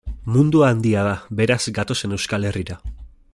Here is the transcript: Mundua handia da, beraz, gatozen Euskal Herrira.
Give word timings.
Mundua 0.35 0.69
handia 0.75 1.03
da, 1.07 1.13
beraz, 1.41 1.61
gatozen 1.79 2.17
Euskal 2.19 2.49
Herrira. 2.49 2.81